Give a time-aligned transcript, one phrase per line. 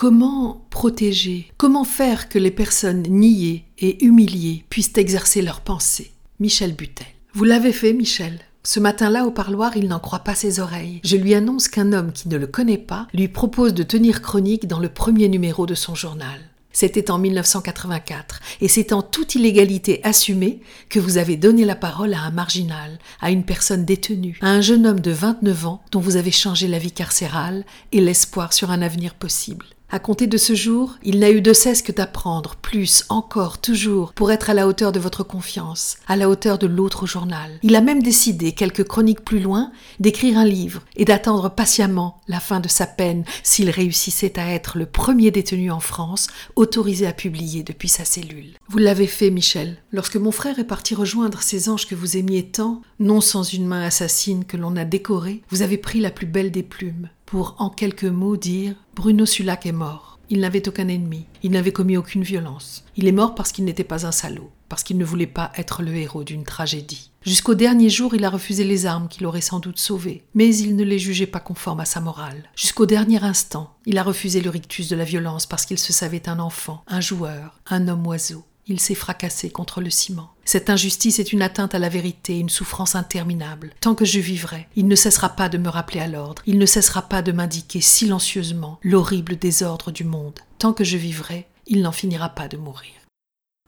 [0.00, 1.50] Comment protéger?
[1.56, 6.12] Comment faire que les personnes niées et humiliées puissent exercer leurs pensées?
[6.38, 7.08] Michel Butel.
[7.34, 11.00] Vous l'avez fait, Michel ce matin-là, au parloir, il n'en croit pas ses oreilles.
[11.02, 14.66] Je lui annonce qu'un homme qui ne le connaît pas lui propose de tenir chronique
[14.66, 16.38] dans le premier numéro de son journal.
[16.72, 20.60] C'était en 1984, et c'est en toute illégalité assumée
[20.90, 24.60] que vous avez donné la parole à un marginal, à une personne détenue, à un
[24.60, 28.70] jeune homme de 29 ans dont vous avez changé la vie carcérale et l'espoir sur
[28.70, 29.64] un avenir possible.
[29.90, 34.12] À compter de ce jour, il n'a eu de cesse que d'apprendre, plus, encore, toujours,
[34.12, 37.58] pour être à la hauteur de votre confiance, à la hauteur de l'autre journal.
[37.62, 42.38] Il a même décidé, quelques chroniques plus loin, d'écrire un livre et d'attendre patiemment la
[42.38, 47.14] fin de sa peine s'il réussissait à être le premier détenu en France autorisé à
[47.14, 48.58] publier depuis sa cellule.
[48.68, 49.78] Vous l'avez fait, Michel.
[49.92, 53.66] Lorsque mon frère est parti rejoindre ces anges que vous aimiez tant, non sans une
[53.66, 57.56] main assassine que l'on a décorée, vous avez pris la plus belle des plumes pour
[57.58, 60.18] en quelques mots dire Bruno Sulac est mort.
[60.30, 62.86] Il n'avait aucun ennemi, il n'avait commis aucune violence.
[62.96, 65.82] Il est mort parce qu'il n'était pas un salaud, parce qu'il ne voulait pas être
[65.82, 67.10] le héros d'une tragédie.
[67.22, 70.74] Jusqu'au dernier jour, il a refusé les armes qui l'auraient sans doute sauvé, mais il
[70.74, 72.48] ne les jugeait pas conformes à sa morale.
[72.56, 76.30] Jusqu'au dernier instant, il a refusé le rictus de la violence parce qu'il se savait
[76.30, 80.30] un enfant, un joueur, un homme oiseau il s'est fracassé contre le ciment.
[80.44, 83.72] Cette injustice est une atteinte à la vérité, une souffrance interminable.
[83.80, 86.66] Tant que je vivrai, il ne cessera pas de me rappeler à l'ordre, il ne
[86.66, 90.38] cessera pas de m'indiquer silencieusement l'horrible désordre du monde.
[90.58, 92.92] Tant que je vivrai, il n'en finira pas de mourir.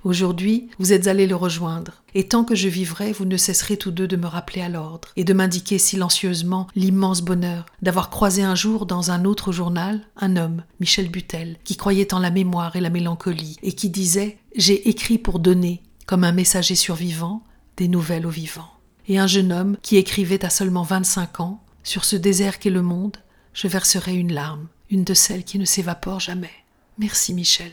[0.02, 3.90] Aujourd'hui, vous êtes allés le rejoindre, et tant que je vivrai, vous ne cesserez tous
[3.90, 8.54] deux de me rappeler à l'ordre, et de m'indiquer silencieusement l'immense bonheur d'avoir croisé un
[8.54, 12.80] jour dans un autre journal un homme, Michel Butel, qui croyait en la mémoire et
[12.80, 17.42] la mélancolie, et qui disait J'ai écrit pour donner, comme un messager survivant,
[17.76, 18.72] des nouvelles aux vivants.
[19.06, 22.82] Et un jeune homme qui écrivait à seulement 25 ans Sur ce désert qu'est le
[22.82, 23.18] monde,
[23.52, 26.50] je verserai une larme, une de celles qui ne s'évaporent jamais.
[26.98, 27.68] Merci Michel.